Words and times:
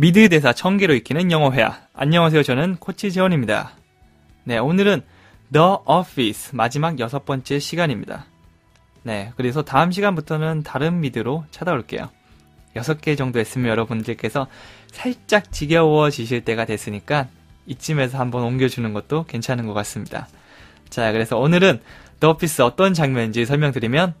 미드 0.00 0.28
대사 0.28 0.52
천개로 0.52 0.94
익히는 0.94 1.32
영어 1.32 1.50
회화. 1.50 1.76
안녕하세요. 1.92 2.44
저는 2.44 2.76
코치 2.76 3.10
재원입니다. 3.10 3.72
네, 4.44 4.56
오늘은 4.56 5.02
The 5.52 5.66
Office 5.86 6.54
마지막 6.54 7.00
여섯 7.00 7.24
번째 7.24 7.58
시간입니다. 7.58 8.26
네, 9.02 9.32
그래서 9.36 9.64
다음 9.64 9.90
시간부터는 9.90 10.62
다른 10.62 11.00
미드로 11.00 11.46
찾아올게요. 11.50 12.10
여섯 12.76 13.00
개 13.00 13.16
정도 13.16 13.40
했으면 13.40 13.70
여러분들께서 13.70 14.46
살짝 14.92 15.50
지겨워지실 15.50 16.44
때가 16.44 16.64
됐으니까 16.64 17.26
이쯤에서 17.66 18.18
한번 18.18 18.44
옮겨주는 18.44 18.92
것도 18.92 19.24
괜찮은 19.24 19.66
것 19.66 19.74
같습니다. 19.74 20.28
자, 20.90 21.10
그래서 21.10 21.36
오늘은 21.38 21.80
The 22.20 22.34
Office 22.34 22.64
어떤 22.64 22.94
장면인지 22.94 23.46
설명드리면 23.46 24.14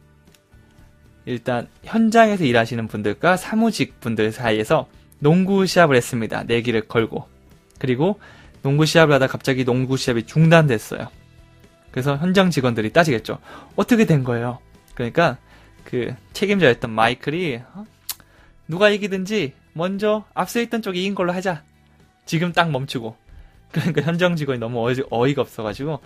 일단 1.26 1.68
현장에서 1.84 2.42
일하시는 2.42 2.88
분들과 2.88 3.36
사무직 3.36 4.00
분들 4.00 4.32
사이에서 4.32 4.88
농구 5.18 5.66
시합을 5.66 5.96
했습니다. 5.96 6.44
내기를 6.44 6.88
걸고. 6.88 7.28
그리고 7.78 8.20
농구 8.62 8.86
시합을 8.86 9.14
하다 9.14 9.26
갑자기 9.28 9.64
농구 9.64 9.96
시합이 9.96 10.26
중단됐어요. 10.26 11.08
그래서 11.90 12.16
현장 12.16 12.50
직원들이 12.50 12.92
따지겠죠. 12.92 13.38
어떻게 13.76 14.04
된 14.04 14.24
거예요? 14.24 14.58
그러니까 14.94 15.38
그 15.84 16.14
책임자였던 16.32 16.90
마이클이 16.90 17.60
어? 17.74 17.84
누가 18.66 18.90
이기든지 18.90 19.54
먼저 19.72 20.24
앞서 20.34 20.60
있던 20.60 20.82
쪽이 20.82 21.00
이긴 21.00 21.14
걸로 21.14 21.32
하자. 21.32 21.62
지금 22.26 22.52
딱 22.52 22.70
멈추고. 22.70 23.16
그러니까 23.72 24.02
현장 24.02 24.36
직원이 24.36 24.58
너무 24.58 24.86
어이, 24.86 24.96
어이가 25.10 25.42
없어가지고 25.42 26.00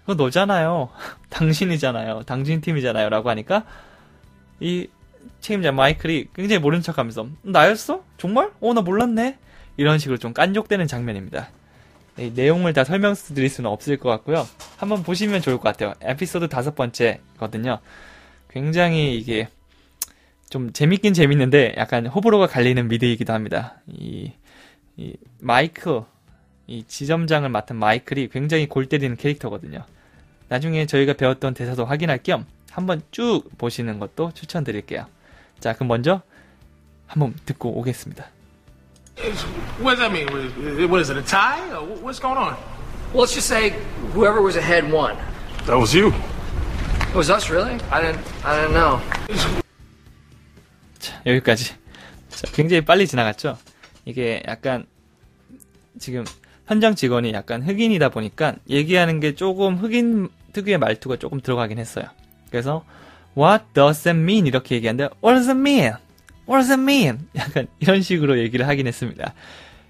그거 0.00 0.14
너잖아요. 0.14 0.90
당신이잖아요. 1.30 2.22
당신 2.26 2.60
팀이잖아요. 2.60 3.08
라고 3.08 3.30
하니까 3.30 3.64
이 4.60 4.88
책임자 5.40 5.72
마이클이 5.72 6.28
굉장히 6.34 6.60
모른 6.60 6.80
척 6.82 6.98
하면서 6.98 7.28
나였어? 7.42 8.04
정말? 8.18 8.50
어 8.60 8.72
나 8.74 8.80
몰랐네. 8.80 9.38
이런 9.76 9.98
식으로 9.98 10.18
좀 10.18 10.32
깐족되는 10.32 10.86
장면입니다. 10.86 11.48
이 12.18 12.30
내용을 12.34 12.72
다 12.72 12.84
설명드릴 12.84 13.48
수는 13.48 13.68
없을 13.70 13.96
것 13.96 14.08
같고요. 14.08 14.46
한번 14.76 15.02
보시면 15.02 15.40
좋을 15.42 15.56
것 15.56 15.64
같아요. 15.64 15.94
에피소드 16.00 16.48
다섯 16.48 16.74
번째거든요. 16.76 17.80
굉장히 18.50 19.16
이게 19.18 19.48
좀 20.48 20.72
재밌긴 20.72 21.12
재밌는데 21.12 21.74
약간 21.76 22.06
호불호가 22.06 22.46
갈리는 22.46 22.86
미드이기도 22.86 23.32
합니다. 23.32 23.80
이, 23.88 24.32
이 24.96 25.16
마이클 25.40 26.02
이 26.68 26.84
지점장을 26.86 27.48
맡은 27.48 27.74
마이클이 27.76 28.28
굉장히 28.28 28.68
골 28.68 28.86
때리는 28.86 29.16
캐릭터거든요. 29.16 29.84
나중에 30.48 30.86
저희가 30.86 31.14
배웠던 31.14 31.54
대사도 31.54 31.84
확인할 31.84 32.22
겸 32.22 32.46
한번 32.74 33.02
쭉 33.12 33.44
보시는 33.56 34.00
것도 34.00 34.32
추천드릴게요. 34.34 35.06
자, 35.60 35.74
그럼 35.74 35.86
먼저 35.88 36.22
한번 37.06 37.34
듣고 37.46 37.78
오겠습니다. 37.78 38.26
What 39.80 39.96
does 39.96 39.98
that 40.00 40.10
mean? 40.10 40.26
What 40.90 40.98
is 40.98 41.10
it, 41.10 41.16
a 41.16 41.22
tie? 41.22 41.60
What's 42.02 42.18
going 42.18 42.36
on? 42.36 42.56
Well, 43.12 43.22
let's 43.22 43.32
just 43.32 43.46
say 43.46 43.70
whoever 44.12 44.42
was 44.42 44.56
ahead 44.56 44.90
won. 44.90 45.16
That 45.66 45.78
was 45.78 45.96
you. 45.96 46.12
It 47.10 47.16
was 47.16 47.30
us, 47.30 47.48
really? 47.48 47.78
I 47.92 48.02
didn't. 48.02 48.18
I 48.42 48.58
didn't 48.58 48.74
know. 48.74 48.98
자, 50.98 51.22
여기까지. 51.26 51.76
자, 52.28 52.50
굉장히 52.54 52.84
빨리 52.84 53.06
지나갔죠. 53.06 53.56
이게 54.04 54.42
약간 54.48 54.84
지금 56.00 56.24
현장 56.66 56.96
직원이 56.96 57.32
약간 57.32 57.62
흑인이다 57.62 58.08
보니까 58.08 58.56
얘기하는 58.68 59.20
게 59.20 59.36
조금 59.36 59.76
흑인 59.76 60.28
특유의 60.52 60.78
말투가 60.78 61.18
조금 61.18 61.40
들어가긴 61.40 61.78
했어요. 61.78 62.06
그래서 62.54 62.84
What 63.36 63.64
does 63.74 64.08
it 64.08 64.18
mean? 64.18 64.46
이렇게 64.46 64.76
얘기하는데 64.76 65.04
What 65.22 65.34
does 65.34 65.48
it 65.50 65.58
mean? 65.58 65.94
What 66.48 66.64
does 66.64 66.70
it 66.72 66.80
mean? 66.80 67.28
약간 67.36 67.66
이런 67.80 68.00
식으로 68.02 68.38
얘기를 68.38 68.66
하긴 68.68 68.86
했습니다. 68.86 69.34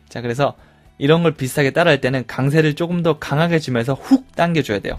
자, 0.09 0.21
그래서 0.21 0.55
이런 0.99 1.23
걸 1.23 1.33
비슷하게 1.33 1.71
따라할 1.73 2.01
때는 2.01 2.25
강세를 2.27 2.75
조금 2.75 3.03
더 3.03 3.19
강하게 3.19 3.59
주면서 3.59 3.95
훅 3.95 4.35
당겨줘야 4.37 4.79
돼요. 4.79 4.99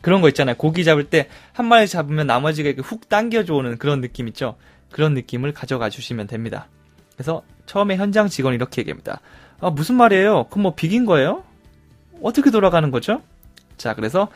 그런 0.00 0.20
거 0.20 0.28
있잖아요. 0.28 0.56
고기 0.56 0.84
잡을 0.84 1.04
때 1.04 1.28
한 1.52 1.66
마리 1.66 1.88
잡으면 1.88 2.28
나머지가 2.28 2.68
이렇게 2.68 2.82
훅 2.82 3.08
당겨줘오는 3.08 3.78
그런 3.78 4.00
느낌 4.00 4.28
있죠? 4.28 4.54
그런 4.92 5.12
느낌을 5.14 5.52
가져가 5.52 5.90
주시면 5.90 6.28
됩니다. 6.28 6.68
그래서 7.14 7.42
처음에 7.66 7.96
현장 7.96 8.28
직원이 8.28 8.54
이렇게 8.54 8.80
얘기합니다. 8.80 9.20
아, 9.60 9.70
무슨 9.70 9.96
말이에요? 9.96 10.44
그럼 10.50 10.62
뭐 10.62 10.74
비긴 10.76 11.04
거예요? 11.04 11.42
어떻게 12.22 12.52
돌아가는 12.52 12.90
거죠? 12.92 13.22
자, 13.76 13.94
그래서 13.94 14.28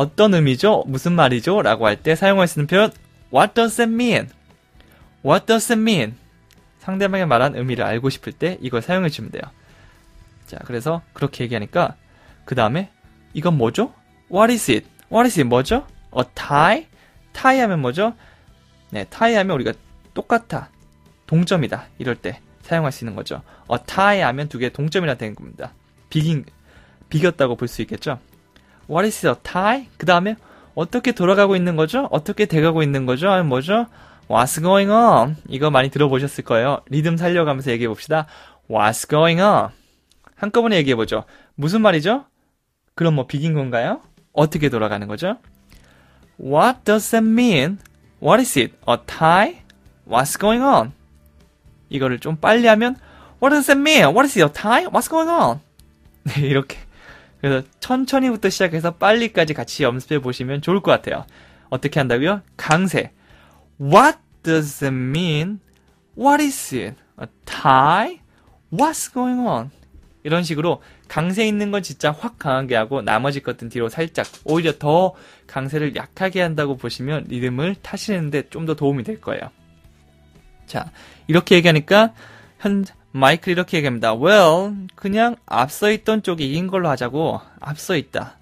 어떤 0.00 0.32
의미죠? 0.32 0.84
무슨 0.86 1.12
말이죠? 1.12 1.60
라고 1.60 1.86
할 1.86 1.96
때 1.96 2.14
사용할 2.16 2.48
수 2.48 2.58
있는 2.58 2.66
표현 2.68 2.90
What 3.34 3.52
does 3.54 3.78
it 3.82 3.92
mean? 3.92 4.28
What 5.22 5.44
does 5.44 5.70
it 5.70 5.78
mean? 5.78 6.14
상대방의 6.78 7.26
말한 7.26 7.54
의미를 7.54 7.84
알고 7.84 8.08
싶을 8.08 8.32
때 8.32 8.56
이걸 8.62 8.80
사용해 8.80 9.10
주면 9.10 9.30
돼요. 9.30 9.42
자, 10.46 10.56
그래서 10.64 11.02
그렇게 11.12 11.44
얘기하니까 11.44 11.96
그 12.46 12.54
다음에 12.54 12.90
이건 13.34 13.58
뭐죠? 13.58 13.92
What 14.32 14.50
is 14.50 14.70
it? 14.70 14.86
What 15.12 15.26
is 15.26 15.38
it? 15.38 15.44
뭐죠? 15.44 15.86
A 16.16 16.24
tie? 16.34 16.86
tie 17.34 17.60
하면 17.60 17.80
뭐죠? 17.80 18.14
네, 18.88 19.04
tie 19.04 19.36
하면 19.36 19.54
우리가 19.56 19.74
똑같아. 20.14 20.70
동점이다. 21.26 21.88
이럴 21.98 22.16
때 22.16 22.40
사용할 22.62 22.90
수 22.90 23.04
있는 23.04 23.14
거죠. 23.14 23.42
A 23.70 23.76
tie 23.84 24.22
하면 24.22 24.48
두 24.48 24.58
개 24.58 24.70
동점이라 24.70 25.14
되는 25.16 25.34
겁니다. 25.34 25.74
비긴, 26.08 26.46
비겼다고 27.10 27.56
볼 27.56 27.68
수 27.68 27.82
있겠죠? 27.82 28.18
What 28.90 29.06
is 29.06 29.24
a 29.24 29.34
tie? 29.42 29.86
그 29.96 30.06
다음에 30.06 30.34
어떻게 30.74 31.12
돌아가고 31.12 31.54
있는 31.54 31.76
거죠? 31.76 32.08
어떻게 32.10 32.46
돼가고 32.46 32.82
있는 32.82 33.06
거죠? 33.06 33.30
아니 33.30 33.46
뭐죠? 33.46 33.86
What's 34.28 34.60
going 34.60 34.90
on? 34.90 35.36
이거 35.48 35.70
많이 35.70 35.90
들어보셨을 35.90 36.44
거예요. 36.44 36.80
리듬 36.88 37.16
살려가면서 37.16 37.70
얘기해 37.70 37.88
봅시다. 37.88 38.26
What's 38.68 39.08
going 39.08 39.40
on? 39.40 39.68
한꺼번에 40.34 40.76
얘기해 40.78 40.96
보죠. 40.96 41.24
무슨 41.54 41.82
말이죠? 41.82 42.24
그럼 42.94 43.14
뭐 43.14 43.26
비긴 43.26 43.54
건가요? 43.54 44.00
어떻게 44.32 44.68
돌아가는 44.68 45.06
거죠? 45.06 45.36
What 46.40 46.80
does 46.84 47.10
that 47.10 47.26
mean? 47.26 47.78
What 48.22 48.40
is 48.40 48.58
it? 48.58 48.74
A 48.88 48.96
tie? 49.06 49.62
What's 50.08 50.40
going 50.40 50.64
on? 50.64 50.92
이거를 51.90 52.18
좀 52.18 52.36
빨리 52.36 52.66
하면 52.66 52.96
What 53.42 53.54
does 53.54 53.66
that 53.66 53.78
mean? 53.78 54.14
What 54.14 54.24
is 54.24 54.38
it? 54.38 54.42
A 54.42 54.52
tie? 54.52 54.86
What's 54.86 55.08
going 55.08 55.30
on? 55.30 55.60
네, 56.24 56.46
이렇게 56.46 56.78
그래서 57.40 57.66
천천히부터 57.80 58.50
시작해서 58.50 58.92
빨리까지 58.92 59.54
같이 59.54 59.82
연습해 59.82 60.18
보시면 60.20 60.62
좋을 60.62 60.80
것 60.80 60.90
같아요. 60.90 61.24
어떻게 61.70 62.00
한다고요? 62.00 62.42
강세. 62.56 63.12
What 63.80 64.18
does 64.42 64.84
it 64.84 64.94
mean? 64.94 65.60
What 66.18 66.42
is 66.42 66.74
it? 66.74 66.96
A 67.20 67.26
tie? 67.44 68.20
What's 68.72 69.12
going 69.12 69.40
on? 69.40 69.70
이런 70.22 70.42
식으로 70.42 70.82
강세 71.08 71.46
있는 71.48 71.70
건 71.70 71.82
진짜 71.82 72.10
확 72.12 72.38
강하게 72.38 72.76
하고 72.76 73.00
나머지 73.00 73.40
것들은 73.40 73.70
뒤로 73.70 73.88
살짝 73.88 74.26
오히려 74.44 74.72
더 74.78 75.14
강세를 75.46 75.96
약하게 75.96 76.42
한다고 76.42 76.76
보시면 76.76 77.24
리듬을 77.28 77.76
타시는데 77.76 78.50
좀 78.50 78.66
더 78.66 78.74
도움이 78.74 79.02
될 79.02 79.20
거예요. 79.20 79.40
자, 80.66 80.90
이렇게 81.26 81.56
얘기하니까 81.56 82.12
현 82.58 82.84
마이클 83.12 83.52
이렇게 83.52 83.78
얘기합니다. 83.78 84.14
Well, 84.14 84.86
그냥 84.94 85.36
앞서 85.46 85.90
있던 85.90 86.22
쪽이 86.22 86.48
이긴 86.48 86.68
걸로 86.68 86.88
하자고. 86.88 87.40
앞서 87.60 87.96
있다. 87.96 88.36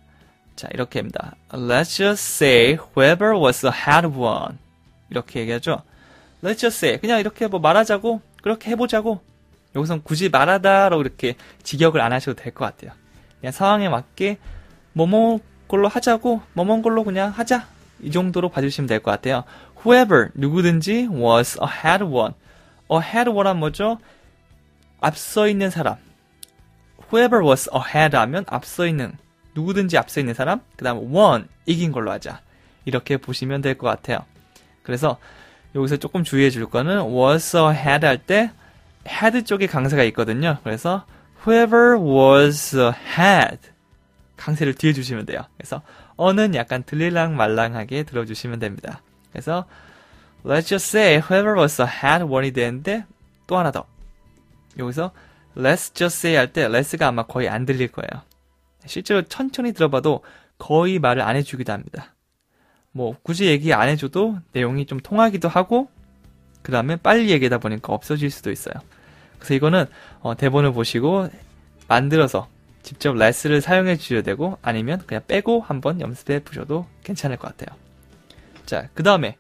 자, 0.57 0.69
이렇게 0.75 0.99
합니다. 0.99 1.35
Let's 1.51 1.97
just 1.97 2.45
say 2.45 2.77
whoever 2.77 3.37
was 3.39 3.65
ahead 3.65 4.07
won. 4.09 4.59
이렇게 5.11 5.41
얘기하죠. 5.41 5.83
Let's 6.43 6.59
just 6.59 6.79
say. 6.85 6.99
그냥 6.99 7.21
이렇게 7.21 7.47
뭐 7.47 7.61
말하자고. 7.61 8.21
그렇게 8.43 8.71
해보자고. 8.71 9.21
여기선 9.75 10.03
굳이 10.03 10.29
말하다라고 10.29 11.01
이렇게 11.03 11.35
직역을 11.63 12.01
안 12.01 12.13
하셔도 12.13 12.41
될 12.43 12.53
것 12.53 12.65
같아요. 12.65 12.93
그냥 13.41 13.53
상황에 13.53 13.89
맞게 13.89 14.39
뭐뭐 14.93 15.41
걸로 15.67 15.89
하자고. 15.89 16.43
뭐뭐 16.53 16.83
걸로 16.83 17.05
그냥 17.05 17.31
하자. 17.31 17.67
이 18.03 18.11
정도로 18.11 18.51
봐주시면 18.51 18.87
될 18.87 19.01
것 19.01 19.11
같아요. 19.13 19.45
Whoever, 19.83 20.29
누구든지 20.35 21.09
was 21.11 21.59
ahead 21.63 22.05
won. 22.05 22.35
ahead 22.93 23.31
won은 23.31 23.57
뭐죠? 23.57 23.99
앞서 25.01 25.49
있는 25.49 25.71
사람. 25.71 25.97
whoever 27.11 27.45
was 27.47 27.71
ahead 27.75 28.17
하면 28.17 28.45
앞서 28.49 28.87
있는 28.87 29.13
누구든지 29.55 29.97
앞서 29.99 30.21
있는 30.21 30.35
사람. 30.35 30.61
그다음 30.77 31.15
won 31.15 31.49
이긴 31.67 31.93
걸로 31.93 32.11
하자. 32.11 32.41
이렇게 32.85 33.17
보시면 33.17 33.61
될 33.63 33.77
것 33.77 33.87
같아요. 33.87 34.21
그래서 34.83 35.19
여기서 35.75 35.97
조금 35.99 36.25
주의해 36.25 36.51
줄 36.51 36.67
거는 36.67 37.13
was 37.15 37.57
ahead 37.57 38.07
할 38.07 38.19
때 38.19 38.51
had 39.07 39.43
쪽에 39.45 39.67
강세가 39.67 40.03
있거든요. 40.05 40.59
그래서 40.65 41.05
whoever 41.47 41.99
was 41.99 42.77
ahead 42.77 43.59
강세를 44.37 44.75
뒤에 44.75 44.93
주시면 44.93 45.27
돼요. 45.27 45.43
그래서 45.57 45.83
어는 46.17 46.55
약간 46.55 46.83
들릴랑 46.83 47.37
말랑하게 47.37 48.05
들어주시면 48.05 48.59
됩니다. 48.59 49.03
그래서 49.33 49.67
let's 50.45 50.67
just 50.67 50.97
say 50.97 51.19
whoever 51.21 51.59
was 51.59 51.81
ahead 51.81 52.25
won이 52.25 52.53
되는데 52.53 53.05
또 53.47 53.59
하나 53.59 53.71
더 53.71 53.85
여기서 54.79 55.13
let's 55.57 55.95
just 55.95 56.19
say 56.19 56.37
할 56.37 56.53
때 56.53 56.67
let's가 56.69 57.03
아마 57.03 57.25
거의 57.25 57.49
안 57.49 57.65
들릴 57.65 57.89
거예요. 57.89 58.23
실제로 58.87 59.23
천천히 59.23 59.73
들어봐도 59.73 60.23
거의 60.59 60.99
말을 60.99 61.23
안 61.23 61.37
해주기도 61.37 61.73
합니다. 61.73 62.15
뭐 62.93 63.17
굳이 63.23 63.47
얘기 63.47 63.73
안 63.73 63.89
해줘도 63.89 64.39
내용이 64.53 64.87
좀 64.87 64.99
통하기도 65.01 65.49
하고 65.49 65.91
그 66.63 66.73
다음에 66.73 66.97
빨리 66.97 67.31
얘기하다 67.31 67.59
보니까 67.59 67.93
없어질 67.93 68.31
수도 68.31 68.51
있어요. 68.51 68.75
그래서 69.39 69.55
이거는 69.55 69.87
어, 70.21 70.37
대본을 70.37 70.73
보시고 70.73 71.29
만들어서 71.87 72.49
직접 72.83 73.15
레스를 73.15 73.61
사용해 73.61 73.97
주셔도 73.97 74.23
되고 74.23 74.59
아니면 74.63 75.03
그냥 75.07 75.23
빼고 75.27 75.61
한번 75.61 76.01
연습해 76.01 76.41
보셔도 76.41 76.87
괜찮을 77.05 77.37
것 77.37 77.57
같아요. 77.57 77.77
자, 78.67 78.89
그 78.95 79.03
다음에 79.03 79.37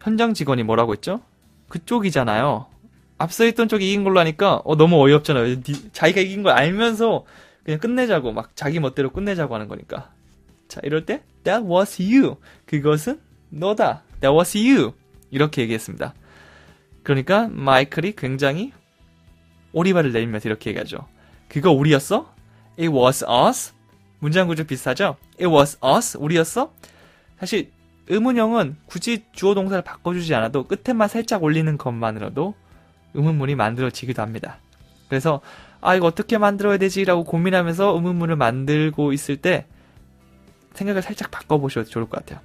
현장 0.00 0.34
직원이 0.34 0.62
뭐라고 0.62 0.92
했죠? 0.92 1.20
그쪽이잖아요. 1.68 2.66
앞서 3.22 3.46
있던 3.46 3.68
쪽이 3.68 3.88
이긴 3.88 4.02
걸로 4.02 4.18
하니까 4.18 4.62
어, 4.64 4.76
너무 4.76 5.00
어이없잖아요. 5.00 5.62
니- 5.62 5.92
자기가 5.92 6.20
이긴 6.20 6.42
걸 6.42 6.52
알면서 6.54 7.24
그냥 7.64 7.78
끝내자고 7.78 8.32
막 8.32 8.56
자기 8.56 8.80
멋대로 8.80 9.10
끝내자고 9.10 9.54
하는 9.54 9.68
거니까. 9.68 10.10
자, 10.66 10.80
이럴 10.82 11.06
때 11.06 11.22
that 11.44 11.64
was 11.64 12.02
you. 12.02 12.36
그것은 12.66 13.20
너다. 13.50 14.02
that 14.20 14.36
was 14.36 14.56
you. 14.58 14.92
이렇게 15.30 15.62
얘기했습니다. 15.62 16.14
그러니까 17.04 17.48
마이클이 17.52 18.16
굉장히 18.16 18.72
오리발을 19.72 20.12
내리면서 20.12 20.48
이렇게 20.48 20.70
얘기하죠. 20.70 21.06
그거 21.48 21.70
우리였어? 21.70 22.34
It 22.76 22.88
was 22.88 23.24
us. 23.24 23.72
문장 24.18 24.48
구조 24.48 24.64
비슷하죠? 24.64 25.16
It 25.40 25.46
was 25.46 25.78
us. 25.84 26.16
우리였어? 26.16 26.72
사실 27.38 27.70
의문형은 28.08 28.78
굳이 28.86 29.24
주어 29.30 29.54
동사를 29.54 29.82
바꿔주지 29.84 30.34
않아도 30.34 30.64
끝에만 30.64 31.06
살짝 31.06 31.44
올리는 31.44 31.78
것만으로도 31.78 32.54
의문문이 33.14 33.54
만들어지기도 33.54 34.22
합니다. 34.22 34.58
그래서 35.08 35.40
아 35.80 35.94
이거 35.94 36.06
어떻게 36.06 36.38
만들어야 36.38 36.78
되지라고 36.78 37.24
고민하면서 37.24 37.94
의문문을 37.94 38.36
만들고 38.36 39.12
있을 39.12 39.36
때 39.36 39.66
생각을 40.74 41.02
살짝 41.02 41.30
바꿔보셔도 41.30 41.88
좋을 41.90 42.06
것 42.08 42.24
같아요. 42.24 42.40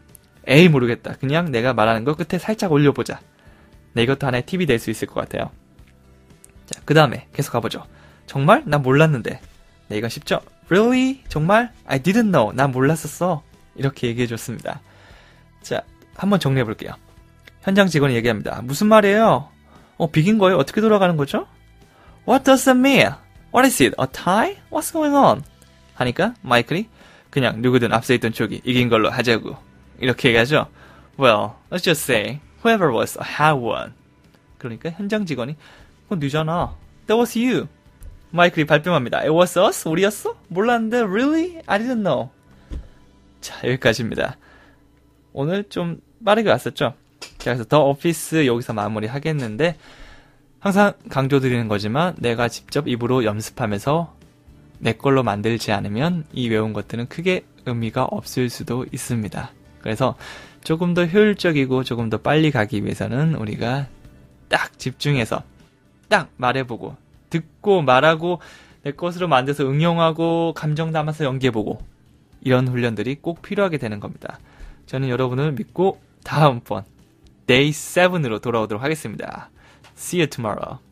에이 0.47 0.69
모르겠다. 0.69 1.13
그냥 1.19 1.51
내가 1.51 1.73
말하는 1.73 2.03
거 2.03 2.15
끝에 2.15 2.39
살짝 2.39 2.71
올려보자. 2.71 3.19
네, 3.93 4.03
이것도 4.03 4.27
하나의 4.27 4.45
팁이 4.45 4.65
될 4.65 4.79
수 4.79 4.89
있을 4.91 5.07
것 5.07 5.15
같아요. 5.15 5.49
자, 6.65 6.81
그 6.85 6.93
다음에 6.93 7.27
계속 7.33 7.51
가보죠. 7.53 7.83
정말? 8.25 8.63
난 8.65 8.81
몰랐는데. 8.81 9.39
네, 9.89 9.97
이건 9.97 10.09
쉽죠? 10.09 10.41
Really? 10.69 11.23
정말? 11.29 11.71
I 11.85 11.99
didn't 11.99 12.31
know. 12.31 12.53
난 12.53 12.71
몰랐었어. 12.71 13.43
이렇게 13.75 14.07
얘기해 14.07 14.27
줬습니다. 14.27 14.81
자, 15.61 15.81
한번 16.15 16.39
정리해 16.39 16.63
볼게요. 16.65 16.91
현장 17.61 17.87
직원이 17.87 18.15
얘기합니다. 18.15 18.61
무슨 18.63 18.87
말이에요? 18.87 19.49
어, 19.97 20.09
비긴 20.09 20.38
거예요? 20.38 20.57
어떻게 20.57 20.81
돌아가는 20.81 21.15
거죠? 21.17 21.47
What 22.27 22.44
does 22.44 22.65
that 22.65 22.77
mean? 22.77 23.13
What 23.53 23.65
is 23.65 23.81
it? 23.81 23.95
A 23.99 24.05
tie? 24.11 24.57
What's 24.69 24.91
going 24.91 25.15
on? 25.15 25.44
하니까 25.95 26.35
마이클이 26.41 26.88
그냥 27.29 27.61
누구든 27.61 27.91
앞서 27.94 28.13
있던 28.13 28.31
쪽이 28.33 28.61
이긴 28.63 28.89
걸로 28.89 29.09
하자고. 29.09 29.57
이렇게 29.99 30.29
얘기하죠. 30.29 30.67
Well, 31.19 31.53
let's 31.71 31.83
just 31.83 32.03
say 32.03 32.39
whoever 32.63 32.95
was 32.95 33.17
had 33.19 33.59
won. 33.59 33.94
그러니까 34.57 34.91
현장 34.91 35.25
직원이 35.25 35.55
그건 36.03 36.19
네잖아. 36.19 36.75
That 37.07 37.19
was 37.19 37.38
you. 37.38 37.67
마이클이 38.31 38.65
발뺌합니다. 38.65 39.19
It 39.19 39.31
was 39.31 39.57
us? 39.57 39.88
우리였어? 39.88 40.35
몰랐는데 40.50 41.01
really? 41.01 41.61
I 41.65 41.79
didn't 41.79 42.03
know. 42.03 42.29
자, 43.41 43.55
여기까지입니다. 43.63 44.38
오늘 45.33 45.63
좀 45.69 46.01
빠르게 46.23 46.50
왔었죠? 46.50 46.93
자, 47.47 47.53
그래서 47.53 47.63
더 47.63 47.85
오피스 47.85 48.45
여기서 48.45 48.73
마무리 48.73 49.07
하겠는데 49.07 49.77
항상 50.59 50.91
강조드리는 51.07 51.69
거지만 51.69 52.13
내가 52.17 52.49
직접 52.49 52.89
입으로 52.89 53.23
연습하면서 53.23 54.13
내 54.79 54.91
걸로 54.91 55.23
만들지 55.23 55.71
않으면 55.71 56.25
이 56.33 56.49
외운 56.49 56.73
것들은 56.73 57.07
크게 57.07 57.45
의미가 57.65 58.03
없을 58.03 58.49
수도 58.49 58.85
있습니다. 58.91 59.49
그래서 59.79 60.17
조금 60.61 60.94
더 60.94 61.05
효율적이고 61.05 61.85
조금 61.85 62.09
더 62.09 62.17
빨리 62.17 62.51
가기 62.51 62.83
위해서는 62.83 63.35
우리가 63.35 63.88
딱 64.50 64.77
집중해서 64.77 65.41
딱 66.09 66.29
말해보고 66.35 66.97
듣고 67.29 67.81
말하고 67.81 68.41
내 68.83 68.91
것으로 68.91 69.29
만들어서 69.29 69.63
응용하고 69.63 70.51
감정 70.53 70.91
담아서 70.91 71.23
연기해보고 71.23 71.79
이런 72.41 72.67
훈련들이 72.67 73.15
꼭 73.21 73.41
필요하게 73.41 73.77
되는 73.77 74.01
겁니다. 74.01 74.38
저는 74.85 75.07
여러분을 75.07 75.53
믿고 75.53 76.01
다음번 76.25 76.83
Day 77.47 77.71
7으로 77.71 78.41
돌아오도록 78.41 78.83
하겠습니다. 78.83 79.49
See 79.95 80.21
you 80.21 80.29
tomorrow. 80.29 80.87